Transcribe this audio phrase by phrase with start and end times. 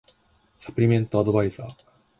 [0.57, 1.67] サプリメントアドバイザー